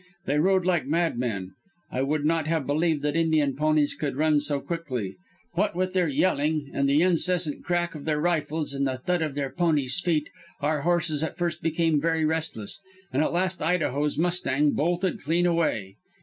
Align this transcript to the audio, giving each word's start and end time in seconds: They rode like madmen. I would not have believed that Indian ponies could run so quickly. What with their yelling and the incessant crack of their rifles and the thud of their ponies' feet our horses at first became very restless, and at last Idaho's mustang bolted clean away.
They 0.25 0.39
rode 0.39 0.65
like 0.65 0.87
madmen. 0.87 1.51
I 1.91 2.01
would 2.01 2.25
not 2.25 2.47
have 2.47 2.65
believed 2.65 3.03
that 3.03 3.15
Indian 3.15 3.55
ponies 3.55 3.93
could 3.93 4.15
run 4.15 4.39
so 4.39 4.59
quickly. 4.59 5.13
What 5.53 5.75
with 5.75 5.93
their 5.93 6.07
yelling 6.07 6.71
and 6.73 6.89
the 6.89 7.03
incessant 7.03 7.63
crack 7.63 7.93
of 7.93 8.05
their 8.05 8.19
rifles 8.19 8.73
and 8.73 8.87
the 8.87 8.97
thud 8.97 9.21
of 9.21 9.35
their 9.35 9.51
ponies' 9.51 9.99
feet 9.99 10.27
our 10.59 10.81
horses 10.81 11.21
at 11.23 11.37
first 11.37 11.61
became 11.61 12.01
very 12.01 12.25
restless, 12.25 12.81
and 13.13 13.21
at 13.21 13.31
last 13.31 13.61
Idaho's 13.61 14.17
mustang 14.17 14.71
bolted 14.71 15.21
clean 15.21 15.45
away. 15.45 15.97